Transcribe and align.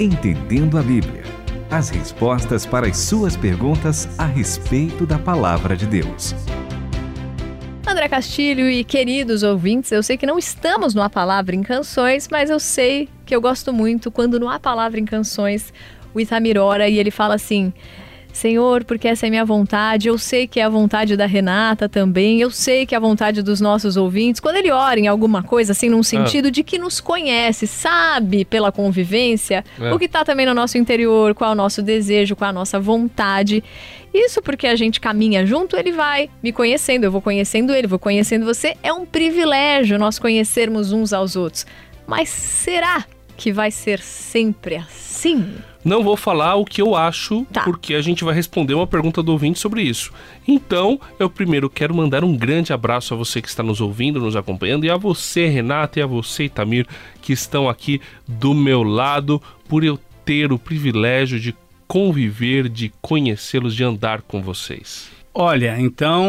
Entendendo 0.00 0.76
a 0.76 0.82
Bíblia. 0.82 1.22
As 1.70 1.88
respostas 1.88 2.66
para 2.66 2.88
as 2.88 2.96
suas 2.98 3.36
perguntas 3.36 4.08
a 4.18 4.26
respeito 4.26 5.06
da 5.06 5.20
palavra 5.20 5.76
de 5.76 5.86
Deus. 5.86 6.34
André 7.86 8.08
Castilho 8.08 8.68
e 8.68 8.82
queridos 8.82 9.44
ouvintes, 9.44 9.92
eu 9.92 10.02
sei 10.02 10.16
que 10.16 10.26
não 10.26 10.36
estamos 10.36 10.96
no 10.96 11.02
A 11.02 11.08
Palavra 11.08 11.54
em 11.54 11.62
Canções, 11.62 12.26
mas 12.28 12.50
eu 12.50 12.58
sei 12.58 13.08
que 13.24 13.36
eu 13.36 13.40
gosto 13.40 13.72
muito 13.72 14.10
quando 14.10 14.40
no 14.40 14.48
A 14.48 14.58
Palavra 14.58 14.98
em 14.98 15.04
Canções 15.04 15.72
o 16.12 16.18
Itamir 16.18 16.58
ora 16.58 16.88
e 16.88 16.98
ele 16.98 17.12
fala 17.12 17.36
assim: 17.36 17.72
Senhor, 18.34 18.82
porque 18.84 19.06
essa 19.06 19.28
é 19.28 19.30
minha 19.30 19.44
vontade, 19.44 20.08
eu 20.08 20.18
sei 20.18 20.46
que 20.48 20.58
é 20.58 20.64
a 20.64 20.68
vontade 20.68 21.16
da 21.16 21.24
Renata 21.24 21.88
também, 21.88 22.40
eu 22.40 22.50
sei 22.50 22.84
que 22.84 22.92
é 22.92 22.98
a 22.98 23.00
vontade 23.00 23.42
dos 23.42 23.60
nossos 23.60 23.96
ouvintes. 23.96 24.40
Quando 24.40 24.56
ele 24.56 24.72
ora 24.72 24.98
em 24.98 25.06
alguma 25.06 25.42
coisa, 25.42 25.70
assim, 25.70 25.88
num 25.88 26.02
sentido 26.02 26.48
ah. 26.48 26.50
de 26.50 26.64
que 26.64 26.76
nos 26.76 27.00
conhece, 27.00 27.66
sabe 27.66 28.44
pela 28.44 28.72
convivência, 28.72 29.64
é. 29.80 29.94
o 29.94 29.98
que 29.98 30.06
está 30.06 30.24
também 30.24 30.44
no 30.46 30.52
nosso 30.52 30.76
interior, 30.76 31.32
qual 31.32 31.50
é 31.50 31.52
o 31.52 31.56
nosso 31.56 31.80
desejo, 31.80 32.34
qual 32.34 32.48
é 32.48 32.50
a 32.50 32.52
nossa 32.52 32.80
vontade. 32.80 33.62
Isso 34.12 34.42
porque 34.42 34.66
a 34.66 34.74
gente 34.74 35.00
caminha 35.00 35.46
junto, 35.46 35.76
ele 35.76 35.92
vai 35.92 36.28
me 36.42 36.52
conhecendo, 36.52 37.04
eu 37.04 37.12
vou 37.12 37.22
conhecendo 37.22 37.72
ele, 37.72 37.86
vou 37.86 38.00
conhecendo 38.00 38.44
você. 38.44 38.76
É 38.82 38.92
um 38.92 39.06
privilégio 39.06 39.96
nós 39.96 40.18
conhecermos 40.18 40.90
uns 40.90 41.12
aos 41.12 41.36
outros. 41.36 41.64
Mas 42.04 42.28
será 42.28 43.04
que 43.36 43.52
vai 43.52 43.70
ser 43.70 44.00
sempre 44.00 44.76
assim? 44.76 45.54
Não 45.84 46.02
vou 46.02 46.16
falar 46.16 46.54
o 46.54 46.64
que 46.64 46.80
eu 46.80 46.94
acho, 46.94 47.44
tá. 47.52 47.62
porque 47.62 47.94
a 47.94 48.00
gente 48.00 48.24
vai 48.24 48.34
responder 48.34 48.72
uma 48.72 48.86
pergunta 48.86 49.22
do 49.22 49.32
ouvinte 49.32 49.58
sobre 49.58 49.82
isso. 49.82 50.12
Então, 50.48 50.98
eu 51.18 51.28
primeiro 51.28 51.68
quero 51.68 51.94
mandar 51.94 52.24
um 52.24 52.34
grande 52.36 52.72
abraço 52.72 53.12
a 53.12 53.16
você 53.16 53.42
que 53.42 53.48
está 53.48 53.62
nos 53.62 53.82
ouvindo, 53.82 54.20
nos 54.20 54.34
acompanhando, 54.34 54.86
e 54.86 54.90
a 54.90 54.96
você, 54.96 55.46
Renata, 55.46 55.98
e 55.98 56.02
a 56.02 56.06
você, 56.06 56.44
Itamir, 56.44 56.86
que 57.20 57.32
estão 57.32 57.68
aqui 57.68 58.00
do 58.26 58.54
meu 58.54 58.82
lado, 58.82 59.42
por 59.68 59.84
eu 59.84 59.98
ter 60.24 60.52
o 60.52 60.58
privilégio 60.58 61.38
de 61.38 61.54
conviver, 61.86 62.68
de 62.68 62.90
conhecê-los, 63.02 63.74
de 63.74 63.84
andar 63.84 64.22
com 64.22 64.40
vocês. 64.40 65.13
Olha, 65.36 65.74
então 65.80 66.24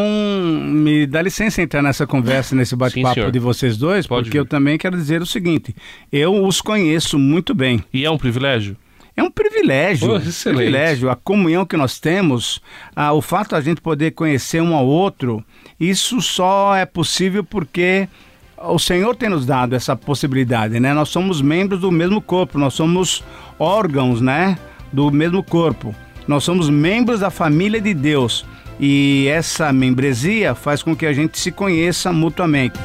me 0.66 1.06
dá 1.06 1.22
licença 1.22 1.61
entrar 1.61 1.84
nessa 1.84 2.08
conversa, 2.08 2.56
nesse 2.56 2.75
bate-papo 2.75 3.31
de 3.31 3.38
vocês 3.38 3.78
dois, 3.78 4.08
Pode 4.08 4.23
porque 4.23 4.38
vir. 4.39 4.42
eu 4.42 4.45
também 4.48 4.80
quero 4.80 4.98
dizer 4.98 5.22
o 5.22 5.28
seguinte: 5.28 5.75
eu 6.11 6.44
os 6.44 6.59
conheço 6.59 7.20
muito 7.20 7.53
bem. 7.53 7.83
E 7.94 8.03
é 8.03 8.09
um 8.09 8.17
privilégio? 8.17 8.76
É 9.16 9.23
um 9.23 9.30
privilégio, 9.30 10.14
oh, 10.14 10.20
privilégio, 10.50 11.09
a 11.09 11.16
comunhão 11.16 11.66
que 11.66 11.78
nós 11.78 12.00
temos, 12.00 12.59
ah, 12.94 13.14
o 13.14 13.22
fato 13.22 13.50
de 13.50 13.56
a 13.56 13.61
gente 13.61 13.80
poder 13.80 14.11
conhecer 14.11 14.61
um 14.61 14.76
ao 14.76 14.86
outro, 14.86 15.42
isso 15.80 16.20
só 16.20 16.76
é 16.76 16.86
possível 16.86 17.42
porque 17.42 18.09
o 18.58 18.80
Senhor 18.80 19.16
tem 19.16 19.30
nos 19.30 19.45
dado 19.45 19.73
essa 19.73 19.95
possibilidade, 19.95 20.80
né? 20.80 20.94
Nós 20.94 21.09
somos 21.09 21.42
membros 21.42 21.80
do 21.80 21.92
mesmo 21.92 22.20
corpo, 22.20 22.58
nós 22.58 22.73
somos 22.73 23.23
órgãos, 23.58 24.20
né, 24.20 24.58
do 24.92 25.09
mesmo 25.11 25.44
corpo. 25.44 25.95
Nós 26.28 26.44
somos 26.44 26.70
membros 26.70 27.20
da 27.20 27.30
família 27.30 27.80
de 27.80 27.94
Deus 27.94 28.45
e 28.80 29.28
essa 29.30 29.72
membresia 29.72 30.54
faz 30.54 30.84
com 30.84 30.95
que 30.95 31.06
a 31.06 31.14
gente 31.14 31.40
se 31.40 31.52
conheça 31.52 32.12
mutuamente. 32.12 32.80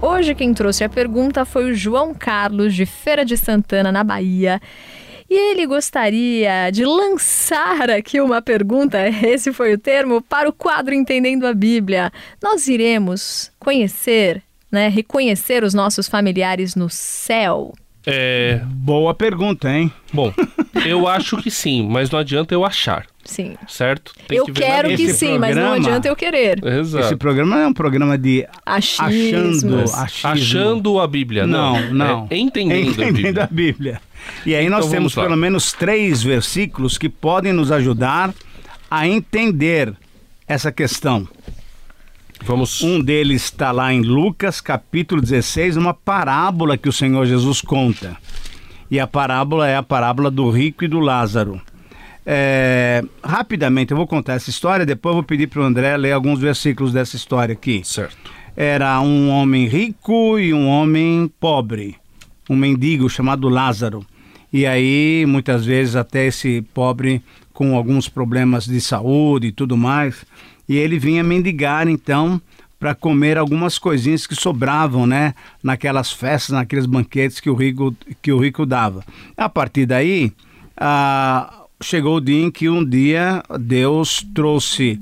Hoje 0.00 0.34
quem 0.34 0.52
trouxe 0.52 0.84
a 0.84 0.88
pergunta 0.88 1.44
foi 1.44 1.70
o 1.70 1.74
João 1.74 2.14
Carlos, 2.14 2.74
de 2.74 2.84
Feira 2.84 3.24
de 3.24 3.36
Santana, 3.36 3.90
na 3.90 4.04
Bahia. 4.04 4.60
E 5.28 5.52
ele 5.52 5.66
gostaria 5.66 6.70
de 6.70 6.84
lançar 6.84 7.90
aqui 7.90 8.20
uma 8.20 8.42
pergunta, 8.42 8.98
esse 9.08 9.52
foi 9.52 9.72
o 9.72 9.78
termo, 9.78 10.20
para 10.20 10.48
o 10.48 10.52
quadro 10.52 10.94
Entendendo 10.94 11.46
a 11.46 11.54
Bíblia. 11.54 12.12
Nós 12.42 12.68
iremos 12.68 13.50
conhecer, 13.58 14.42
né, 14.70 14.88
reconhecer 14.88 15.64
os 15.64 15.72
nossos 15.72 16.08
familiares 16.08 16.74
no 16.74 16.90
céu. 16.90 17.72
É. 18.06 18.60
Boa 18.66 19.14
pergunta, 19.14 19.70
hein? 19.70 19.90
Bom, 20.12 20.32
eu 20.86 21.06
acho 21.08 21.36
que 21.38 21.50
sim, 21.50 21.86
mas 21.88 22.10
não 22.10 22.18
adianta 22.18 22.54
eu 22.54 22.64
achar. 22.64 23.06
Sim. 23.24 23.56
Certo? 23.66 24.12
Tem 24.28 24.38
eu 24.38 24.44
que 24.44 24.52
quero 24.52 24.88
que 24.90 25.12
sim, 25.14 25.38
programa, 25.38 25.46
mas 25.46 25.56
não 25.56 25.72
adianta 25.72 26.08
eu 26.08 26.16
querer. 26.16 26.62
Exato. 26.64 27.04
Esse 27.06 27.16
programa 27.16 27.60
é 27.60 27.66
um 27.66 27.72
programa 27.72 28.18
de 28.18 28.46
achando, 28.66 29.84
achando 30.22 31.00
a 31.00 31.06
Bíblia. 31.06 31.46
Não, 31.46 31.80
não. 31.84 31.92
não. 31.92 32.26
É 32.28 32.36
entendendo, 32.36 32.90
entendendo 32.92 33.38
a, 33.38 33.46
Bíblia. 33.46 33.46
a 33.46 33.46
Bíblia. 33.46 34.00
E 34.44 34.54
aí 34.54 34.68
nós 34.68 34.86
então, 34.86 34.90
temos 34.90 35.14
pelo 35.14 35.36
menos 35.36 35.72
três 35.72 36.22
versículos 36.22 36.98
que 36.98 37.08
podem 37.08 37.52
nos 37.52 37.72
ajudar 37.72 38.34
a 38.90 39.08
entender 39.08 39.94
essa 40.46 40.70
questão. 40.70 41.26
Vamos. 42.46 42.82
Um 42.82 43.00
deles 43.00 43.44
está 43.44 43.72
lá 43.72 43.92
em 43.92 44.02
Lucas, 44.02 44.60
capítulo 44.60 45.22
16, 45.22 45.76
uma 45.76 45.94
parábola 45.94 46.76
que 46.76 46.88
o 46.88 46.92
Senhor 46.92 47.24
Jesus 47.24 47.62
conta. 47.62 48.16
E 48.90 49.00
a 49.00 49.06
parábola 49.06 49.66
é 49.66 49.76
a 49.76 49.82
parábola 49.82 50.30
do 50.30 50.50
rico 50.50 50.84
e 50.84 50.88
do 50.88 51.00
Lázaro. 51.00 51.60
É, 52.26 53.02
rapidamente, 53.22 53.92
eu 53.92 53.96
vou 53.96 54.06
contar 54.06 54.34
essa 54.34 54.50
história, 54.50 54.84
depois 54.84 55.12
eu 55.12 55.16
vou 55.16 55.22
pedir 55.22 55.46
para 55.46 55.62
o 55.62 55.64
André 55.64 55.96
ler 55.96 56.12
alguns 56.12 56.38
versículos 56.38 56.92
dessa 56.92 57.16
história 57.16 57.54
aqui. 57.54 57.80
Certo. 57.82 58.30
Era 58.54 59.00
um 59.00 59.30
homem 59.30 59.66
rico 59.66 60.38
e 60.38 60.52
um 60.52 60.68
homem 60.68 61.30
pobre, 61.40 61.96
um 62.48 62.56
mendigo 62.56 63.08
chamado 63.08 63.48
Lázaro. 63.48 64.04
E 64.52 64.66
aí, 64.66 65.24
muitas 65.26 65.64
vezes, 65.64 65.96
até 65.96 66.26
esse 66.26 66.62
pobre 66.74 67.22
com 67.54 67.74
alguns 67.74 68.08
problemas 68.08 68.66
de 68.66 68.80
saúde 68.80 69.48
e 69.48 69.52
tudo 69.52 69.76
mais, 69.76 70.24
e 70.68 70.76
ele 70.76 70.98
vinha 70.98 71.22
mendigar 71.22 71.88
então 71.88 72.40
para 72.78 72.94
comer 72.94 73.38
algumas 73.38 73.78
coisinhas 73.78 74.26
que 74.26 74.34
sobravam, 74.34 75.06
né, 75.06 75.34
naquelas 75.62 76.12
festas, 76.12 76.50
naqueles 76.50 76.86
banquetes 76.86 77.40
que 77.40 77.48
o 77.48 77.54
rico 77.54 77.94
que 78.20 78.32
o 78.32 78.38
rico 78.38 78.66
dava. 78.66 79.04
A 79.36 79.48
partir 79.48 79.86
daí, 79.86 80.32
ah, 80.76 81.64
chegou 81.82 82.16
o 82.16 82.20
dia 82.20 82.44
em 82.44 82.50
que 82.50 82.68
um 82.68 82.84
dia 82.84 83.42
Deus 83.58 84.26
trouxe 84.34 85.00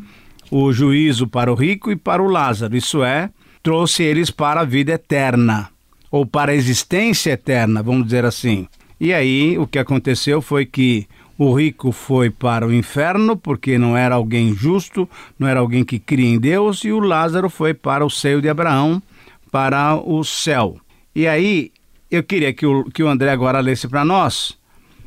o 0.50 0.72
juízo 0.72 1.26
para 1.26 1.50
o 1.50 1.54
rico 1.54 1.90
e 1.90 1.96
para 1.96 2.22
o 2.22 2.28
Lázaro, 2.28 2.76
isso 2.76 3.02
é, 3.02 3.30
trouxe 3.62 4.02
eles 4.02 4.30
para 4.30 4.60
a 4.60 4.64
vida 4.64 4.92
eterna 4.92 5.70
ou 6.10 6.26
para 6.26 6.52
a 6.52 6.54
existência 6.54 7.32
eterna, 7.32 7.82
vamos 7.82 8.04
dizer 8.04 8.24
assim. 8.24 8.68
E 9.00 9.12
aí 9.12 9.58
o 9.58 9.66
que 9.66 9.78
aconteceu 9.78 10.42
foi 10.42 10.66
que 10.66 11.08
o 11.42 11.54
rico 11.54 11.90
foi 11.90 12.30
para 12.30 12.66
o 12.66 12.72
inferno 12.72 13.36
porque 13.36 13.76
não 13.76 13.96
era 13.96 14.14
alguém 14.14 14.54
justo, 14.54 15.08
não 15.38 15.48
era 15.48 15.60
alguém 15.60 15.84
que 15.84 15.98
cria 15.98 16.28
em 16.28 16.38
Deus, 16.38 16.84
e 16.84 16.92
o 16.92 17.00
Lázaro 17.00 17.50
foi 17.50 17.74
para 17.74 18.04
o 18.04 18.10
seio 18.10 18.40
de 18.40 18.48
Abraão, 18.48 19.02
para 19.50 19.96
o 19.96 20.22
céu. 20.22 20.78
E 21.14 21.26
aí 21.26 21.72
eu 22.10 22.22
queria 22.22 22.52
que 22.52 22.64
o, 22.64 22.84
que 22.84 23.02
o 23.02 23.08
André 23.08 23.30
agora 23.30 23.60
lesse 23.60 23.88
para 23.88 24.04
nós 24.04 24.56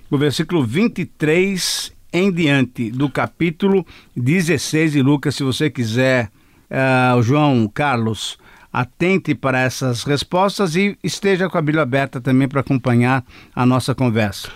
o 0.09 0.17
versículo 0.17 0.63
23 0.63 1.93
em 2.13 2.31
diante 2.31 2.91
do 2.91 3.09
capítulo 3.09 3.85
16 4.15 4.93
de 4.93 5.01
Lucas, 5.01 5.35
se 5.35 5.43
você 5.43 5.69
quiser, 5.69 6.31
uh, 6.69 7.21
João 7.21 7.67
Carlos, 7.67 8.37
atente 8.71 9.33
para 9.33 9.61
essas 9.61 10.03
respostas 10.03 10.75
e 10.75 10.97
esteja 11.03 11.49
com 11.49 11.57
a 11.57 11.61
Bíblia 11.61 11.83
aberta 11.83 12.21
também 12.21 12.47
para 12.47 12.61
acompanhar 12.61 13.23
a 13.55 13.65
nossa 13.65 13.95
conversa. 13.95 14.49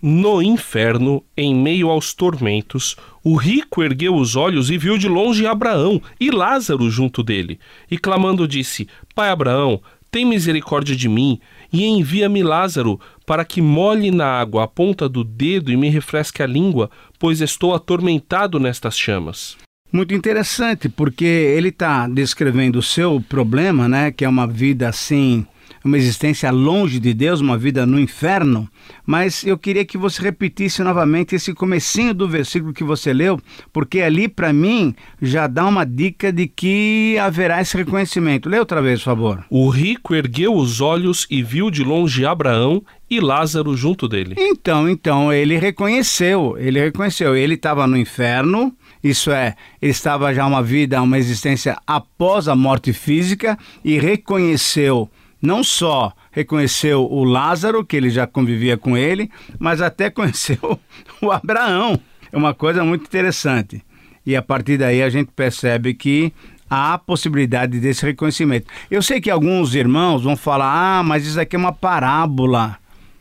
No 0.00 0.42
inferno, 0.42 1.24
em 1.36 1.54
meio 1.54 1.88
aos 1.88 2.12
tormentos, 2.12 2.96
o 3.24 3.34
rico 3.34 3.82
ergueu 3.82 4.14
os 4.14 4.36
olhos 4.36 4.70
e 4.70 4.76
viu 4.76 4.98
de 4.98 5.08
longe 5.08 5.46
Abraão 5.46 6.00
e 6.20 6.30
Lázaro 6.30 6.90
junto 6.90 7.22
dele, 7.22 7.58
e 7.90 7.96
clamando 7.96 8.46
disse: 8.46 8.86
Pai 9.14 9.30
Abraão, 9.30 9.80
tem 10.10 10.24
misericórdia 10.24 10.94
de 10.94 11.08
mim 11.08 11.40
e 11.72 11.84
envia-me 11.84 12.42
Lázaro 12.42 13.00
para 13.26 13.44
que 13.44 13.60
molhe 13.60 14.10
na 14.10 14.26
água 14.26 14.64
a 14.64 14.68
ponta 14.68 15.08
do 15.08 15.24
dedo 15.24 15.72
e 15.72 15.76
me 15.76 15.88
refresque 15.88 16.42
a 16.42 16.46
língua, 16.46 16.90
pois 17.18 17.40
estou 17.40 17.74
atormentado 17.74 18.60
nestas 18.60 18.96
chamas. 18.96 19.56
Muito 19.92 20.14
interessante, 20.14 20.88
porque 20.88 21.24
ele 21.24 21.68
está 21.68 22.06
descrevendo 22.06 22.78
o 22.78 22.82
seu 22.82 23.22
problema, 23.28 23.88
né, 23.88 24.10
que 24.10 24.24
é 24.24 24.28
uma 24.28 24.46
vida 24.46 24.88
assim 24.88 25.46
uma 25.86 25.96
existência 25.96 26.50
longe 26.50 26.98
de 26.98 27.14
Deus, 27.14 27.40
uma 27.40 27.56
vida 27.56 27.86
no 27.86 27.98
inferno, 27.98 28.68
mas 29.04 29.44
eu 29.44 29.56
queria 29.56 29.84
que 29.84 29.96
você 29.96 30.20
repetisse 30.20 30.82
novamente 30.82 31.34
esse 31.34 31.54
comecinho 31.54 32.12
do 32.12 32.28
versículo 32.28 32.72
que 32.72 32.84
você 32.84 33.12
leu, 33.12 33.40
porque 33.72 34.00
ali 34.00 34.28
para 34.28 34.52
mim 34.52 34.94
já 35.22 35.46
dá 35.46 35.66
uma 35.66 35.84
dica 35.84 36.32
de 36.32 36.46
que 36.46 37.16
haverá 37.18 37.60
esse 37.60 37.76
reconhecimento. 37.76 38.48
Lê 38.48 38.58
outra 38.58 38.82
vez, 38.82 39.00
por 39.00 39.04
favor. 39.06 39.44
O 39.48 39.68
rico 39.68 40.14
ergueu 40.14 40.54
os 40.54 40.80
olhos 40.80 41.26
e 41.30 41.42
viu 41.42 41.70
de 41.70 41.84
longe 41.84 42.26
Abraão 42.26 42.82
e 43.08 43.20
Lázaro 43.20 43.76
junto 43.76 44.08
dele. 44.08 44.34
Então, 44.36 44.88
então 44.88 45.32
ele 45.32 45.56
reconheceu, 45.56 46.56
ele 46.58 46.80
reconheceu, 46.80 47.36
ele 47.36 47.54
estava 47.54 47.86
no 47.86 47.96
inferno, 47.96 48.74
isso 49.02 49.30
é, 49.30 49.54
ele 49.80 49.92
estava 49.92 50.34
já 50.34 50.44
uma 50.44 50.62
vida, 50.62 51.00
uma 51.00 51.16
existência 51.16 51.78
após 51.86 52.48
a 52.48 52.56
morte 52.56 52.92
física 52.92 53.56
e 53.84 53.98
reconheceu 53.98 55.08
não 55.46 55.62
só 55.62 56.12
reconheceu 56.32 57.04
o 57.04 57.24
Lázaro, 57.24 57.84
que 57.84 57.96
ele 57.96 58.10
já 58.10 58.26
convivia 58.26 58.76
com 58.76 58.96
ele, 58.96 59.30
mas 59.58 59.80
até 59.80 60.10
conheceu 60.10 60.78
o 61.22 61.30
Abraão. 61.30 61.98
É 62.32 62.36
uma 62.36 62.52
coisa 62.52 62.84
muito 62.84 63.04
interessante. 63.04 63.82
E 64.26 64.34
a 64.34 64.42
partir 64.42 64.76
daí 64.76 65.02
a 65.02 65.08
gente 65.08 65.30
percebe 65.34 65.94
que 65.94 66.32
há 66.68 66.98
possibilidade 66.98 67.78
desse 67.78 68.04
reconhecimento. 68.04 68.66
Eu 68.90 69.00
sei 69.00 69.20
que 69.20 69.30
alguns 69.30 69.74
irmãos 69.74 70.24
vão 70.24 70.36
falar: 70.36 70.98
"Ah, 70.98 71.02
mas 71.02 71.24
isso 71.24 71.40
aqui 71.40 71.54
é 71.54 71.58
uma 71.58 71.72
parábola", 71.72 72.76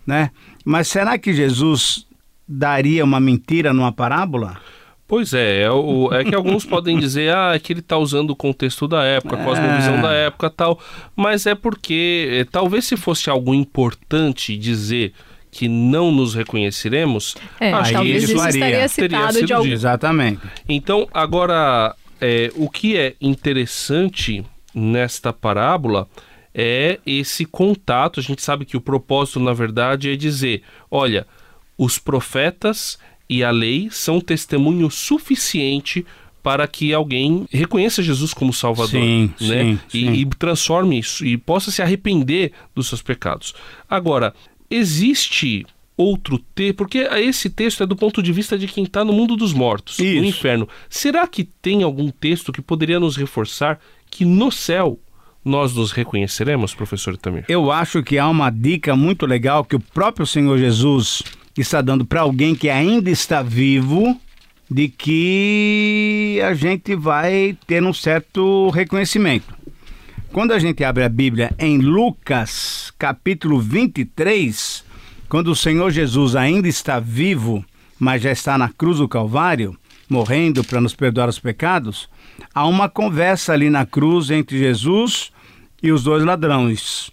né? 0.06 0.31
Mas 0.66 0.88
será 0.88 1.18
que 1.19 1.31
Jesus 1.31 2.07
daria 2.48 3.04
uma 3.04 3.19
mentira 3.19 3.71
numa 3.71 3.92
parábola? 3.92 4.60
Pois 5.07 5.34
é, 5.34 5.62
é, 5.62 5.72
o, 5.72 6.12
é 6.12 6.24
que 6.24 6.34
alguns 6.34 6.66
podem 6.66 6.98
dizer 6.98 7.34
ah, 7.34 7.54
é 7.54 7.60
que 7.60 7.72
ele 7.74 7.80
está 7.80 7.98
usando 7.98 8.31
o 8.31 8.36
contexto 8.36 8.88
da 8.88 9.04
época, 9.04 9.36
a 9.36 9.44
cosmovisão 9.44 9.96
É. 9.98 10.02
da 10.02 10.12
época 10.13 10.50
tal, 10.50 10.80
mas 11.16 11.46
é 11.46 11.54
porque 11.54 12.28
eh, 12.31 12.46
talvez 12.52 12.86
se 12.86 12.98
fosse 12.98 13.30
algo 13.30 13.54
importante 13.54 14.57
dizer 14.57 15.13
que 15.52 15.68
não 15.69 16.12
nos 16.12 16.34
reconheceremos, 16.36 17.36
É, 17.60 17.72
acho 17.72 17.90
que 17.90 17.94
talvez 17.96 18.24
isso 18.24 18.36
faria. 18.36 18.50
estaria 18.50 18.90
Teria 18.90 18.90
citado 18.90 19.34
sido 19.34 19.46
de 19.48 19.54
algum. 19.54 19.68
Exatamente. 19.72 20.42
Então, 20.68 21.07
agora, 21.13 21.96
é, 22.19 22.52
o 22.56 22.69
que 22.69 22.98
é 22.98 23.13
interessante 23.22 24.44
nesta 24.74 25.31
parábola 25.31 26.10
é 26.54 27.00
esse 27.06 27.46
contato. 27.46 28.19
A 28.19 28.24
gente 28.24 28.42
sabe 28.42 28.66
que 28.66 28.75
o 28.75 28.81
propósito, 28.81 29.40
na 29.40 29.54
verdade, 29.54 30.12
é 30.12 30.16
dizer: 30.18 30.62
olha, 30.92 31.25
os 31.78 31.98
profetas 32.00 32.98
e 33.30 33.44
a 33.44 33.51
lei 33.51 33.89
são 33.92 34.19
testemunho 34.19 34.89
suficiente 34.89 36.06
para 36.44 36.68
que 36.68 36.94
alguém 36.94 37.48
reconheça 37.51 38.04
Jesus 38.04 38.31
como 38.31 38.54
Salvador, 38.54 39.01
Sim, 39.01 39.33
né? 39.42 39.63
sim, 39.63 39.80
E, 39.94 40.00
sim. 40.06 40.13
e 40.13 40.25
transforme 40.25 41.00
isso 41.00 41.25
e 41.25 41.38
possa 41.38 41.72
se 41.72 41.81
arrepender 41.81 42.51
dos 42.75 42.88
seus 42.88 43.01
pecados. 43.01 43.56
Agora, 43.89 44.31
existe 44.69 45.66
outro 45.98 46.38
texto, 46.54 46.75
porque 46.75 47.00
esse 47.00 47.50
texto 47.50 47.81
é 47.81 47.86
do 47.86 47.95
ponto 47.95 48.22
de 48.22 48.31
vista 48.31 48.57
de 48.57 48.68
quem 48.68 48.83
está 48.83 49.04
no 49.04 49.13
mundo 49.13 49.36
dos 49.36 49.54
mortos, 49.54 49.98
Isso. 49.98 50.21
no 50.21 50.25
inferno. 50.25 50.68
Será 50.89 51.25
que 51.25 51.44
tem 51.44 51.83
algum 51.83 52.12
texto 52.12 52.51
que 52.51 52.62
poderia 52.62 53.00
nos 53.00 53.16
reforçar 53.16 53.80
que 54.12 54.25
no 54.25 54.51
céu 54.51 55.00
nós 55.44 55.74
nos 55.74 55.92
reconheceremos, 55.92 56.74
professor 56.74 57.16
Tamir? 57.18 57.45
Eu 57.48 57.71
acho 57.71 58.04
que 58.04 58.18
há 58.19 58.28
uma 58.28 58.50
dica 58.50 58.95
muito 58.95 59.25
legal 59.25 59.63
que 59.63 59.75
o 59.75 59.80
próprio 59.80 60.25
Senhor 60.28 60.57
Jesus 60.57 61.24
está 61.62 61.81
dando 61.81 62.06
para 62.06 62.22
alguém 62.22 62.54
que 62.56 62.69
ainda 62.69 63.10
está 63.10 63.42
vivo, 63.42 64.19
de 64.69 64.88
que 64.88 66.40
a 66.44 66.54
gente 66.54 66.96
vai 66.96 67.57
ter 67.68 67.84
um 67.84 67.94
certo 67.94 68.69
reconhecimento. 68.69 69.54
Quando 70.31 70.52
a 70.52 70.60
gente 70.60 70.84
abre 70.84 71.04
a 71.04 71.10
Bíblia 71.10 71.54
em 71.57 71.78
Lucas, 71.78 72.92
capítulo 73.00 73.60
23, 73.60 74.84
quando 75.30 75.48
o 75.48 75.56
Senhor 75.56 75.92
Jesus 75.92 76.36
ainda 76.36 76.68
está 76.68 77.00
vivo, 77.00 77.63
mas 77.98 78.22
já 78.22 78.31
está 78.31 78.57
na 78.57 78.69
cruz 78.69 78.98
do 78.98 79.07
Calvário, 79.07 79.78
morrendo 80.10 80.63
para 80.63 80.81
nos 80.81 80.94
perdoar 80.94 81.30
os 81.30 81.40
pecados, 81.40 82.10
há 82.54 82.68
uma 82.68 82.90
conversa 82.90 83.54
ali 83.54 83.69
na 83.69 83.86
cruz 83.86 84.30
entre 84.30 84.57
Jesus 84.57 85.31
e 85.81 85.92
os 85.92 86.04
dois 86.04 86.24
ladrões. 86.24 87.12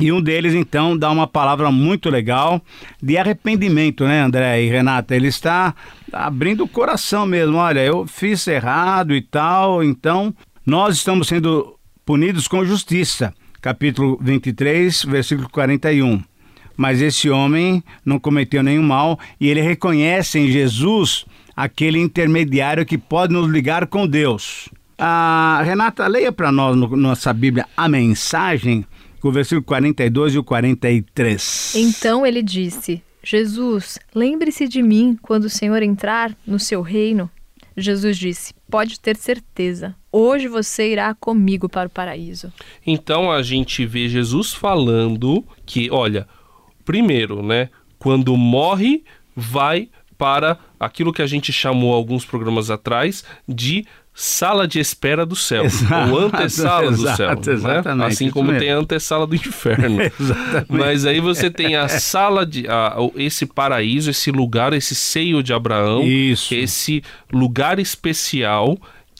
E 0.00 0.12
um 0.12 0.20
deles, 0.20 0.54
então, 0.54 0.96
dá 0.96 1.10
uma 1.10 1.26
palavra 1.26 1.72
muito 1.72 2.08
legal 2.08 2.62
de 3.02 3.16
arrependimento, 3.16 4.04
né, 4.04 4.20
André 4.22 4.62
e 4.62 4.68
Renata? 4.68 5.14
Ele 5.16 5.26
está 5.26 5.74
abrindo 6.12 6.64
o 6.64 6.68
coração 6.68 7.26
mesmo. 7.26 7.56
Olha, 7.56 7.80
eu 7.80 8.06
fiz 8.06 8.46
errado 8.46 9.14
e 9.14 9.20
tal, 9.20 9.82
então 9.82 10.32
nós 10.64 10.96
estamos 10.96 11.26
sendo 11.26 11.76
punidos 12.06 12.46
com 12.46 12.64
justiça. 12.64 13.34
Capítulo 13.60 14.16
23, 14.22 15.04
versículo 15.04 15.48
41. 15.50 16.22
Mas 16.76 17.02
esse 17.02 17.28
homem 17.28 17.82
não 18.04 18.20
cometeu 18.20 18.62
nenhum 18.62 18.84
mal 18.84 19.18
e 19.40 19.48
ele 19.48 19.60
reconhece 19.60 20.38
em 20.38 20.48
Jesus 20.48 21.26
aquele 21.56 21.98
intermediário 21.98 22.86
que 22.86 22.96
pode 22.96 23.32
nos 23.32 23.50
ligar 23.50 23.88
com 23.88 24.06
Deus. 24.06 24.68
Ah, 24.96 25.60
Renata, 25.64 26.06
leia 26.06 26.30
para 26.30 26.52
nós 26.52 26.76
no, 26.76 26.96
nossa 26.96 27.32
Bíblia 27.32 27.66
a 27.76 27.88
mensagem, 27.88 28.84
o 29.28 29.32
versículo 29.32 29.62
42 29.62 30.34
e 30.34 30.38
o 30.38 30.44
43. 30.44 31.74
Então 31.76 32.26
ele 32.26 32.42
disse: 32.42 33.02
Jesus, 33.22 33.98
lembre-se 34.14 34.68
de 34.68 34.82
mim 34.82 35.18
quando 35.20 35.44
o 35.44 35.50
Senhor 35.50 35.82
entrar 35.82 36.36
no 36.46 36.58
seu 36.58 36.82
reino. 36.82 37.30
Jesus 37.76 38.16
disse: 38.16 38.54
Pode 38.70 38.98
ter 38.98 39.16
certeza, 39.16 39.94
hoje 40.10 40.48
você 40.48 40.92
irá 40.92 41.14
comigo 41.14 41.68
para 41.68 41.86
o 41.86 41.90
paraíso. 41.90 42.52
Então 42.86 43.30
a 43.30 43.42
gente 43.42 43.86
vê 43.86 44.08
Jesus 44.08 44.52
falando 44.52 45.44
que, 45.64 45.90
olha, 45.90 46.26
primeiro, 46.84 47.42
né, 47.42 47.68
quando 47.98 48.36
morre, 48.36 49.04
vai 49.34 49.88
para 50.16 50.58
aquilo 50.80 51.12
que 51.12 51.22
a 51.22 51.26
gente 51.26 51.52
chamou 51.52 51.94
alguns 51.94 52.24
programas 52.24 52.70
atrás 52.70 53.24
de 53.46 53.86
sala 54.20 54.66
de 54.66 54.80
espera 54.80 55.24
do 55.24 55.36
céu, 55.36 55.64
Exato, 55.64 56.10
ou 56.12 56.18
antessala 56.26 56.90
do 56.90 56.96
céu, 57.14 57.28
né? 57.36 57.36
exatamente, 57.52 58.06
assim 58.08 58.30
como 58.30 58.48
mesmo. 58.48 58.60
tem 58.60 58.72
a 58.72 58.76
antessala 58.78 59.26
do 59.28 59.36
inferno. 59.36 60.02
Exatamente. 60.20 60.66
Mas 60.68 61.06
aí 61.06 61.20
você 61.20 61.48
tem 61.48 61.76
a 61.76 61.86
sala 61.86 62.44
de 62.44 62.66
a- 62.68 62.96
esse 63.14 63.46
paraíso, 63.46 64.10
esse 64.10 64.32
lugar, 64.32 64.72
esse 64.72 64.96
seio 64.96 65.40
de 65.40 65.52
Abraão, 65.52 66.02
Isso. 66.02 66.52
esse 66.52 67.00
lugar 67.32 67.78
especial 67.78 68.76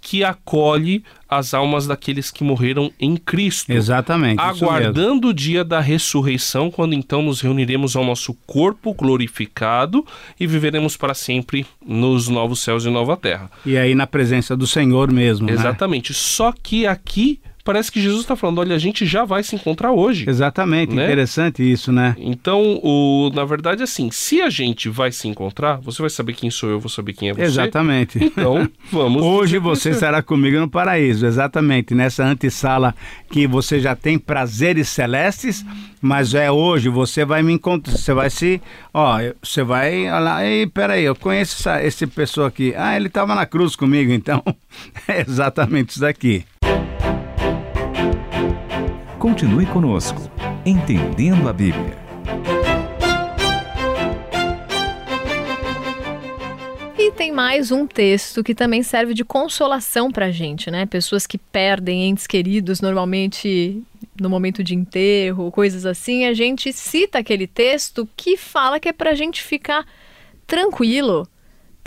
que 0.08 0.24
acolhe 0.24 1.04
as 1.28 1.52
almas 1.52 1.86
daqueles 1.86 2.30
que 2.30 2.42
morreram 2.42 2.90
em 2.98 3.14
Cristo 3.14 3.70
Exatamente. 3.70 4.40
aguardando 4.40 5.28
o 5.28 5.34
dia 5.34 5.62
da 5.62 5.80
ressurreição, 5.80 6.70
quando 6.70 6.94
então 6.94 7.20
nos 7.20 7.42
reuniremos 7.42 7.94
ao 7.94 8.02
nosso 8.06 8.32
corpo 8.46 8.94
glorificado 8.94 10.06
e 10.40 10.46
viveremos 10.46 10.96
para 10.96 11.12
sempre 11.12 11.66
nos 11.86 12.26
novos 12.26 12.60
céus 12.60 12.86
e 12.86 12.88
nova 12.88 13.18
terra. 13.18 13.50
E 13.66 13.76
aí 13.76 13.94
na 13.94 14.06
presença 14.06 14.56
do 14.56 14.66
Senhor 14.66 15.12
mesmo. 15.12 15.46
né? 15.46 15.52
Exatamente. 15.52 16.14
Só 16.14 16.52
que 16.52 16.86
aqui 16.86 17.38
parece 17.64 17.90
que 17.92 18.00
Jesus 18.00 18.22
está 18.22 18.36
falando: 18.36 18.58
olha, 18.58 18.74
a 18.74 18.78
gente 18.78 19.06
já 19.06 19.24
vai 19.24 19.42
se 19.42 19.54
encontrar 19.54 19.92
hoje. 19.92 20.28
Exatamente. 20.28 20.94
Né? 20.94 21.04
Interessante 21.04 21.62
isso, 21.62 21.92
né? 21.92 22.14
Então, 22.18 22.80
o, 22.82 23.30
na 23.34 23.44
verdade, 23.44 23.82
assim, 23.82 24.10
se 24.10 24.40
a 24.40 24.50
gente 24.50 24.88
vai 24.88 25.12
se 25.12 25.28
encontrar, 25.28 25.80
você 25.80 26.00
vai 26.02 26.10
saber 26.10 26.34
quem 26.34 26.50
sou 26.50 26.70
eu, 26.70 26.80
vou 26.80 26.88
saber 26.88 27.12
quem 27.12 27.30
é 27.30 27.34
você. 27.34 27.42
Exatamente. 27.42 28.22
Então, 28.22 28.68
vamos. 28.90 29.22
Hoje 29.22 29.58
você 29.58 29.90
estará 29.90 30.22
comigo 30.22 30.58
no 30.58 30.68
paraíso, 30.68 31.26
exatamente, 31.26 31.94
nessa 31.94 32.24
antessala 32.24 32.94
que 33.30 33.46
você 33.46 33.80
já 33.80 33.94
tem 33.94 34.18
prazeres 34.18 34.88
celestes, 34.88 35.64
mas 36.00 36.34
é 36.34 36.50
hoje, 36.50 36.88
você 36.88 37.24
vai 37.24 37.42
me 37.42 37.52
encontrar, 37.52 37.96
você 37.96 38.14
vai 38.14 38.30
se, 38.30 38.60
ó, 38.92 39.18
você 39.42 39.62
vai 39.62 40.10
olha, 40.10 40.46
ei, 40.46 40.66
peraí, 40.66 41.04
eu 41.04 41.14
conheço 41.14 41.56
essa, 41.60 41.84
esse 41.84 42.06
pessoa 42.06 42.48
aqui, 42.48 42.74
ah, 42.76 42.96
ele 42.96 43.08
estava 43.08 43.34
na 43.34 43.46
cruz 43.46 43.76
comigo, 43.76 44.12
então, 44.12 44.42
é 45.06 45.20
exatamente 45.20 45.90
isso 45.90 46.00
daqui. 46.00 46.44
Continue 49.18 49.66
conosco, 49.66 50.30
Entendendo 50.64 51.48
a 51.48 51.52
Bíblia. 51.52 51.98
E 56.96 57.10
tem 57.10 57.32
mais 57.32 57.72
um 57.72 57.84
texto 57.84 58.44
que 58.44 58.54
também 58.54 58.80
serve 58.84 59.14
de 59.14 59.24
consolação 59.24 60.12
pra 60.12 60.30
gente, 60.30 60.70
né? 60.70 60.86
Pessoas 60.86 61.26
que 61.26 61.36
perdem 61.36 62.08
entes 62.08 62.28
queridos 62.28 62.80
normalmente 62.80 63.82
no 64.20 64.30
momento 64.30 64.62
de 64.62 64.76
enterro, 64.76 65.50
coisas 65.50 65.84
assim, 65.84 66.24
a 66.24 66.32
gente 66.32 66.72
cita 66.72 67.18
aquele 67.18 67.48
texto 67.48 68.08
que 68.16 68.36
fala 68.36 68.78
que 68.78 68.88
é 68.88 68.92
pra 68.92 69.14
gente 69.14 69.42
ficar 69.42 69.84
tranquilo, 70.46 71.26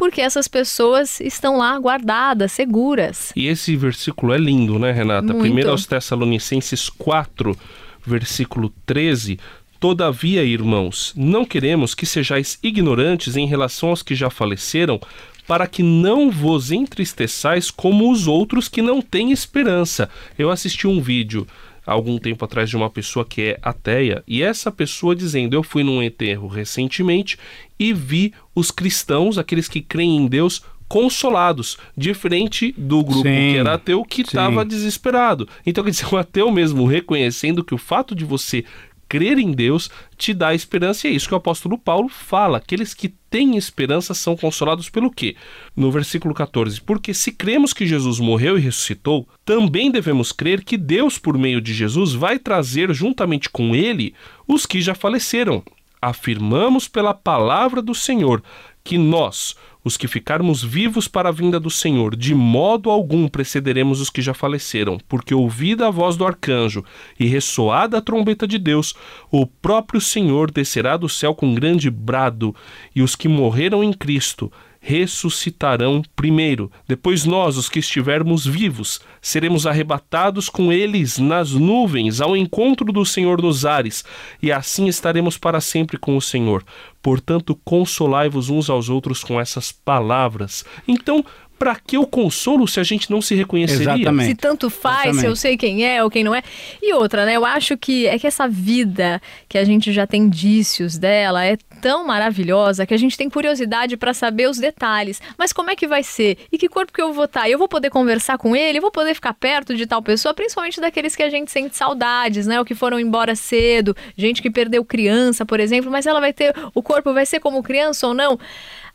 porque 0.01 0.20
essas 0.20 0.48
pessoas 0.48 1.22
estão 1.22 1.60
lá 1.60 1.77
guardadas, 1.77 2.51
seguras. 2.53 3.31
E 3.36 3.46
esse 3.46 3.75
versículo 3.75 4.34
é 4.34 4.38
lindo, 4.39 4.79
né, 4.79 4.91
Renata? 4.91 5.27
Muito. 5.27 5.41
Primeiro 5.41 5.70
aos 5.70 5.86
Tessalonicenses 5.86 6.89
4, 6.89 7.55
versículo 8.03 8.74
13. 8.84 9.38
Todavia, 9.79 10.43
irmãos, 10.43 11.13
não 11.15 11.46
queremos 11.46 11.93
que 11.93 12.08
sejais 12.08 12.58
ignorantes 12.63 13.38
em 13.38 13.46
relação 13.46 13.89
aos 13.89 14.01
que 14.01 14.15
já 14.15 14.31
faleceram, 14.31 15.00
para 15.48 15.67
que 15.67 15.84
não 15.84 16.31
vos 16.31 16.72
entristeçais 16.72 17.70
como 17.70 18.12
os 18.12 18.25
outros 18.25 18.67
que 18.67 18.81
não 18.81 19.03
têm 19.03 19.31
esperança. 19.31 20.10
Eu 20.36 20.50
assisti 20.50 20.88
um 20.88 21.00
vídeo 21.00 21.46
há 21.85 21.91
algum 21.91 22.17
tempo 22.17 22.43
atrás 22.45 22.69
de 22.69 22.77
uma 22.77 22.89
pessoa 22.89 23.25
que 23.25 23.41
é 23.41 23.59
ateia, 23.61 24.23
e 24.27 24.41
essa 24.41 24.71
pessoa 24.71 25.15
dizendo: 25.15 25.55
Eu 25.55 25.63
fui 25.63 25.83
num 25.83 26.01
enterro 26.01 26.47
recentemente 26.47 27.38
e 27.79 27.93
vi 27.93 28.33
os 28.53 28.71
cristãos, 28.71 29.38
aqueles 29.38 29.67
que 29.67 29.81
creem 29.81 30.17
em 30.17 30.27
Deus, 30.27 30.63
consolados, 30.91 31.77
diferente 31.95 32.73
do 32.77 33.01
grupo 33.01 33.23
Sim, 33.23 33.51
que 33.51 33.57
era 33.57 33.75
ateu 33.75 34.03
que 34.03 34.23
estava 34.23 34.65
desesperado. 34.65 35.47
Então, 35.65 35.85
quer 35.85 35.91
dizer, 35.91 36.13
o 36.13 36.17
ateu 36.17 36.51
mesmo 36.51 36.85
reconhecendo 36.85 37.63
que 37.63 37.73
o 37.73 37.77
fato 37.77 38.13
de 38.13 38.25
você 38.25 38.65
crer 39.11 39.37
em 39.37 39.51
Deus 39.51 39.91
te 40.17 40.33
dá 40.33 40.55
esperança, 40.55 41.05
e 41.05 41.11
é 41.11 41.13
isso 41.13 41.27
que 41.27 41.33
o 41.33 41.37
apóstolo 41.37 41.77
Paulo 41.77 42.07
fala. 42.07 42.59
Aqueles 42.59 42.93
que 42.93 43.09
têm 43.09 43.57
esperança 43.57 44.13
são 44.13 44.37
consolados 44.37 44.89
pelo 44.89 45.11
quê? 45.11 45.35
No 45.75 45.91
versículo 45.91 46.33
14: 46.33 46.79
Porque 46.79 47.13
se 47.13 47.33
cremos 47.33 47.73
que 47.73 47.85
Jesus 47.85 48.21
morreu 48.21 48.57
e 48.57 48.61
ressuscitou, 48.61 49.27
também 49.43 49.91
devemos 49.91 50.31
crer 50.31 50.63
que 50.63 50.77
Deus, 50.77 51.17
por 51.17 51.37
meio 51.37 51.59
de 51.59 51.73
Jesus, 51.73 52.13
vai 52.13 52.39
trazer 52.39 52.93
juntamente 52.93 53.49
com 53.49 53.75
ele 53.75 54.15
os 54.47 54.65
que 54.65 54.79
já 54.79 54.95
faleceram. 54.95 55.61
Afirmamos 56.01 56.87
pela 56.87 57.13
palavra 57.13 57.81
do 57.81 57.93
Senhor 57.93 58.41
que 58.81 58.97
nós, 58.97 59.57
os 59.83 59.97
que 59.97 60.07
ficarmos 60.07 60.63
vivos 60.63 61.07
para 61.07 61.29
a 61.29 61.31
vinda 61.31 61.59
do 61.59 61.69
Senhor, 61.69 62.15
de 62.15 62.35
modo 62.35 62.89
algum 62.89 63.27
precederemos 63.27 64.00
os 64.00 64.09
que 64.09 64.21
já 64.21 64.33
faleceram, 64.33 65.00
porque 65.07 65.33
ouvida 65.33 65.88
a 65.88 65.91
voz 65.91 66.15
do 66.15 66.25
arcanjo 66.25 66.83
e 67.19 67.25
ressoada 67.25 67.97
a 67.97 68.01
trombeta 68.01 68.47
de 68.47 68.57
Deus, 68.57 68.93
o 69.31 69.45
próprio 69.45 70.00
Senhor 70.00 70.51
descerá 70.51 70.97
do 70.97 71.09
céu 71.09 71.33
com 71.33 71.53
grande 71.53 71.89
brado, 71.89 72.55
e 72.95 73.01
os 73.01 73.15
que 73.15 73.27
morreram 73.27 73.83
em 73.83 73.93
Cristo 73.93 74.51
ressuscitarão 74.83 76.01
primeiro. 76.15 76.71
Depois 76.88 77.23
nós, 77.23 77.55
os 77.55 77.69
que 77.69 77.77
estivermos 77.77 78.45
vivos, 78.45 79.00
seremos 79.21 79.67
arrebatados 79.67 80.50
com 80.50 80.73
eles 80.73 81.19
nas 81.19 81.51
nuvens 81.51 82.19
ao 82.19 82.35
encontro 82.35 82.91
do 82.91 83.05
Senhor 83.05 83.39
nos 83.39 83.63
ares, 83.63 84.03
e 84.41 84.51
assim 84.51 84.88
estaremos 84.88 85.38
para 85.38 85.61
sempre 85.61 85.97
com 86.00 86.17
o 86.17 86.21
Senhor. 86.21 86.65
Portanto, 87.00 87.57
consolai-vos 87.63 88.50
uns 88.50 88.69
aos 88.69 88.89
outros 88.89 89.23
com 89.23 89.39
essas 89.39 89.71
palavras. 89.71 90.65
Então, 90.88 91.23
para 91.61 91.75
que 91.75 91.95
o 91.95 92.07
consolo 92.07 92.67
se 92.67 92.79
a 92.79 92.83
gente 92.83 93.11
não 93.11 93.21
se 93.21 93.35
reconheceria? 93.35 93.93
Exatamente. 93.93 94.29
Se 94.29 94.35
tanto 94.35 94.67
faz, 94.67 95.01
Exatamente. 95.01 95.19
se 95.19 95.27
eu 95.27 95.35
sei 95.35 95.55
quem 95.55 95.85
é 95.85 96.03
ou 96.03 96.09
quem 96.09 96.23
não 96.23 96.33
é. 96.33 96.41
E 96.81 96.91
outra, 96.95 97.23
né? 97.23 97.37
Eu 97.37 97.45
acho 97.45 97.77
que 97.77 98.07
é 98.07 98.17
que 98.17 98.25
essa 98.25 98.47
vida 98.47 99.21
que 99.47 99.59
a 99.59 99.63
gente 99.63 99.93
já 99.93 100.07
tem 100.07 100.23
indícios 100.23 100.97
dela 100.97 101.45
é 101.45 101.55
tão 101.79 102.03
maravilhosa 102.03 102.83
que 102.83 102.95
a 102.95 102.97
gente 102.97 103.15
tem 103.15 103.29
curiosidade 103.29 103.95
para 103.95 104.11
saber 104.11 104.49
os 104.49 104.57
detalhes. 104.57 105.21
Mas 105.37 105.53
como 105.53 105.69
é 105.69 105.75
que 105.75 105.85
vai 105.85 106.01
ser? 106.01 106.39
E 106.51 106.57
que 106.57 106.67
corpo 106.67 106.91
que 106.91 106.99
eu 106.99 107.13
vou 107.13 107.25
estar? 107.25 107.47
Eu 107.47 107.59
vou 107.59 107.67
poder 107.67 107.91
conversar 107.91 108.39
com 108.39 108.55
ele? 108.55 108.79
Eu 108.79 108.81
vou 108.81 108.91
poder 108.91 109.13
ficar 109.13 109.35
perto 109.35 109.75
de 109.75 109.85
tal 109.85 110.01
pessoa? 110.01 110.33
Principalmente 110.33 110.81
daqueles 110.81 111.15
que 111.15 111.21
a 111.21 111.29
gente 111.29 111.51
sente 111.51 111.77
saudades, 111.77 112.47
né? 112.47 112.57
Ou 112.57 112.65
que 112.65 112.73
foram 112.73 112.99
embora 112.99 113.35
cedo, 113.35 113.95
gente 114.17 114.41
que 114.41 114.49
perdeu 114.49 114.83
criança, 114.83 115.45
por 115.45 115.59
exemplo. 115.59 115.91
Mas 115.91 116.07
ela 116.07 116.19
vai 116.19 116.33
ter. 116.33 116.55
O 116.73 116.81
corpo 116.81 117.13
vai 117.13 117.27
ser 117.27 117.39
como 117.39 117.61
criança 117.61 118.07
ou 118.07 118.15
não? 118.15 118.39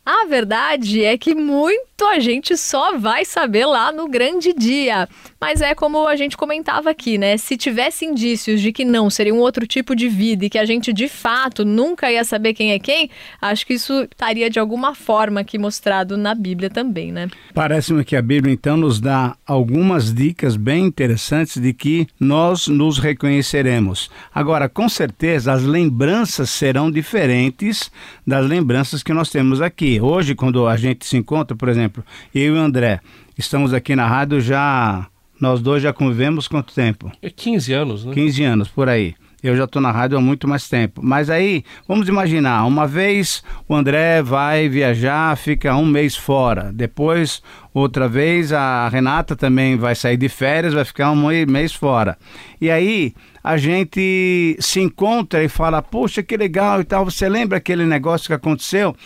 A 0.07 0.25
verdade 0.25 1.05
é 1.05 1.19
que 1.19 1.35
muito 1.35 2.07
a 2.07 2.21
gente 2.21 2.57
só 2.57 2.97
vai 2.97 3.25
saber 3.25 3.67
lá 3.67 3.91
no 3.91 4.07
grande 4.07 4.53
dia. 4.53 5.09
Mas 5.41 5.61
é 5.61 5.75
como 5.75 6.07
a 6.09 6.17
gente 6.17 6.37
comentava 6.37 6.91
aqui, 6.91 7.19
né? 7.19 7.37
Se 7.37 7.57
tivesse 7.57 8.05
indícios 8.05 8.61
de 8.61 8.73
que 8.73 8.85
não, 8.85 9.11
seria 9.11 9.35
um 9.35 9.39
outro 9.39 9.67
tipo 9.67 9.95
de 9.95 10.09
vida 10.09 10.47
e 10.47 10.51
que 10.51 10.59
a 10.59 10.65
gente 10.65 10.93
de 10.93 11.09
fato 11.09 11.65
nunca 11.65 12.11
ia 12.11 12.25
saber 12.25 12.55
quem 12.55 12.73
é 12.73 12.79
quem, 12.79 13.11
acho 13.41 13.67
que 13.67 13.75
isso 13.75 13.93
estaria 14.11 14.49
de 14.49 14.59
alguma 14.59 14.95
forma 14.95 15.41
aqui 15.41 15.59
mostrado 15.59 16.17
na 16.17 16.35
Bíblia 16.35 16.71
também, 16.71 17.13
né? 17.13 17.29
Parece-me 17.55 18.05
que 18.05 18.17
a 18.17 18.23
Bíblia 18.23 18.53
então 18.53 18.77
nos 18.77 19.01
dá 19.01 19.37
algumas 19.47 20.13
dicas 20.13 20.57
bem 20.57 20.85
interessantes 20.85 21.61
de 21.61 21.73
que 21.73 22.07
nós 22.19 22.67
nos 22.69 22.99
reconheceremos. 22.99 24.11
Agora, 24.35 24.69
com 24.69 24.89
certeza, 24.89 25.53
as 25.53 25.63
lembranças 25.63 26.51
serão 26.51 26.91
diferentes 26.91 27.91
das 28.27 28.47
lembranças 28.47 29.03
que 29.03 29.13
nós 29.13 29.31
temos 29.31 29.61
aqui. 29.61 30.01
Hoje, 30.01 30.35
quando 30.35 30.67
a 30.67 30.77
gente 30.77 31.07
se 31.07 31.17
encontra, 31.17 31.57
por 31.57 31.69
exemplo, 31.69 32.05
eu 32.35 32.57
e 32.57 32.59
o 32.59 32.61
André, 32.61 33.01
estamos 33.37 33.75
aqui 33.75 33.95
na 33.95 34.07
rádio 34.07 34.41
já. 34.41 35.07
Nós 35.41 35.61
dois 35.61 35.83
já 35.83 35.93
convivemos 35.93 36.49
quanto 36.49 36.75
tempo? 36.75 37.11
É 37.21 37.31
15 37.31 37.73
anos, 37.73 38.05
né? 38.05 38.15
15 38.15 38.45
anos, 38.45 38.69
por 38.69 38.89
aí. 38.89 39.15
Eu 39.43 39.57
já 39.57 39.65
estou 39.65 39.81
na 39.81 39.93
rádio 39.93 40.17
há 40.19 40.21
muito 40.21 40.49
mais 40.49 40.69
tempo. 40.69 41.01
Mas 41.05 41.31
aí, 41.31 41.63
vamos 41.87 42.09
imaginar, 42.09 42.65
uma 42.65 42.87
vez 42.87 43.45
o 43.69 43.75
André 43.75 44.23
vai 44.23 44.69
viajar, 44.69 45.37
fica 45.37 45.77
um 45.77 45.85
mês 45.85 46.17
fora. 46.17 46.73
Depois, 46.73 47.43
outra 47.73 48.09
vez, 48.09 48.53
a 48.53 48.89
Renata 48.89 49.37
também 49.37 49.77
vai 49.77 49.95
sair 49.95 50.17
de 50.17 50.29
férias, 50.29 50.75
vai 50.75 50.85
ficar 50.85 51.13
um 51.13 51.29
mês 51.47 51.73
fora. 51.73 52.17
E 52.61 52.71
aí, 52.71 53.15
a 53.45 53.57
gente 53.57 54.57
se 54.59 54.81
encontra 54.81 55.45
e 55.45 55.49
fala, 55.49 55.81
poxa, 55.81 56.21
que 56.21 56.37
legal 56.37 56.81
e 56.81 56.85
tal. 56.85 57.05
Você 57.05 57.29
lembra 57.29 57.59
aquele 57.59 57.87
negócio 57.87 58.27
que 58.27 58.33
aconteceu? 58.33 58.97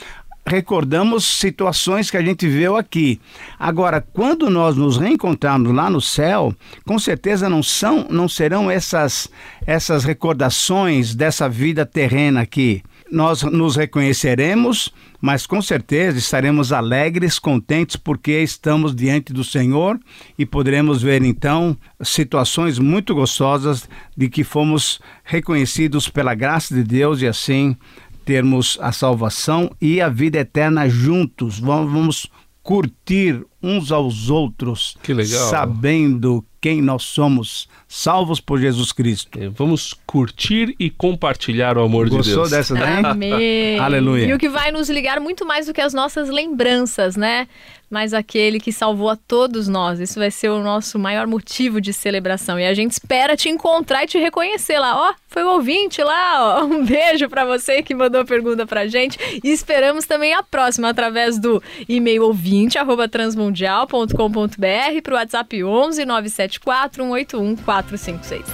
Recordamos 0.51 1.25
situações 1.25 2.11
que 2.11 2.17
a 2.17 2.23
gente 2.23 2.49
viu 2.49 2.77
aqui. 2.77 3.21
Agora, 3.57 4.01
quando 4.01 4.51
nós 4.51 4.77
nos 4.77 4.97
reencontrarmos 4.97 5.73
lá 5.73 5.89
no 5.89 6.01
céu, 6.01 6.53
com 6.85 6.99
certeza 6.99 7.49
não 7.49 7.63
são, 7.63 8.09
não 8.11 8.29
serão 8.29 8.69
essas 8.69 9.31
essas 9.65 10.03
recordações 10.05 11.15
dessa 11.15 11.49
vida 11.49 11.87
terrena 11.87 12.41
aqui. 12.41 12.83
Nós 13.11 13.43
nos 13.43 13.77
reconheceremos, 13.77 14.93
mas 15.21 15.47
com 15.47 15.61
certeza 15.61 16.19
estaremos 16.19 16.73
alegres, 16.73 17.39
contentes, 17.39 17.97
porque 17.97 18.41
estamos 18.41 18.95
diante 18.95 19.33
do 19.33 19.45
Senhor 19.45 19.99
e 20.39 20.47
poderemos 20.47 21.03
ver 21.03 21.23
então 21.23 21.77
situações 22.03 22.79
muito 22.79 23.15
gostosas 23.15 23.89
de 24.17 24.29
que 24.29 24.45
fomos 24.45 25.01
reconhecidos 25.25 26.09
pela 26.09 26.35
graça 26.35 26.75
de 26.75 26.83
Deus 26.83 27.21
e 27.21 27.27
assim 27.27 27.77
termos 28.31 28.79
a 28.81 28.93
salvação 28.93 29.75
e 29.81 30.01
a 30.01 30.09
vida 30.09 30.39
eterna 30.39 30.89
juntos. 30.89 31.59
Vamos 31.59 32.31
curtir 32.63 33.45
uns 33.63 33.93
aos 33.93 34.31
outros, 34.31 34.97
Que 35.03 35.13
legal. 35.13 35.49
sabendo 35.51 36.45
quem 36.61 36.83
nós 36.83 37.05
somos, 37.05 37.69
salvos 37.89 38.39
por 38.39 38.61
Jesus 38.61 38.93
Cristo. 38.93 39.39
É, 39.41 39.49
Vamos 39.49 39.95
curtir 40.07 40.75
e 40.79 40.91
compartilhar 40.91 41.79
o 41.79 41.83
amor 41.83 42.09
de 42.11 42.17
Gostou 42.17 42.37
Deus. 42.37 42.51
dessa 42.51 42.75
daí? 42.75 43.03
Amém. 43.05 43.79
Aleluia. 43.81 44.27
E 44.27 44.35
o 44.35 44.39
que 44.39 44.49
vai 44.49 44.71
nos 44.71 44.91
ligar 44.91 45.21
muito 45.21 45.47
mais 45.47 45.67
do 45.67 45.73
que 45.73 45.81
as 45.81 45.95
nossas 45.95 46.29
lembranças, 46.29 47.17
né? 47.17 47.49
Mas 47.89 48.15
aquele 48.15 48.61
que 48.61 48.71
salvou 48.73 49.09
a 49.09 49.17
todos 49.17 49.67
nós. 49.67 49.99
Isso 49.99 50.19
vai 50.21 50.31
ser 50.31 50.49
o 50.51 50.63
nosso 50.63 50.97
maior 50.97 51.27
motivo 51.27 51.81
de 51.81 51.93
celebração. 51.93 52.57
E 52.61 52.65
a 52.65 52.73
gente 52.75 52.93
espera 52.93 53.37
te 53.37 53.49
encontrar 53.49 54.05
e 54.05 54.07
te 54.07 54.17
reconhecer 54.19 54.79
lá. 54.79 54.97
Ó, 55.11 55.15
foi 55.27 55.43
o 55.43 55.49
ouvinte 55.55 56.01
lá, 56.03 56.59
ó. 56.61 56.65
Um 56.71 56.85
beijo 56.85 57.29
pra 57.29 57.45
você 57.45 57.83
que 57.83 57.93
mandou 57.95 58.21
a 58.21 58.25
pergunta 58.25 58.65
pra 58.65 58.87
gente. 58.87 59.19
E 59.43 59.49
esperamos 59.51 60.05
também 60.07 60.35
a 60.35 60.43
próxima 60.43 60.89
através 60.91 61.37
do 61.39 61.61
e-mail 61.89 62.23
ouvinte, 62.25 62.79
arroba 62.79 63.09
transmundial.com.br, 63.51 65.03
pro 65.03 65.15
WhatsApp 65.15 65.65
11 65.65 66.05
974 66.05 67.05
181 67.05 67.57
456. 67.57 68.45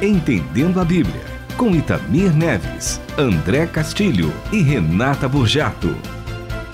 Entendendo 0.00 0.80
a 0.80 0.84
Bíblia, 0.84 1.24
com 1.56 1.74
Itamir 1.74 2.32
Neves, 2.34 3.00
André 3.18 3.66
Castilho 3.66 4.32
e 4.52 4.62
Renata 4.62 5.28
Burjato. 5.28 5.94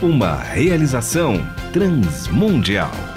Uma 0.02 0.34
realização 0.36 1.34
transmundial. 1.72 3.13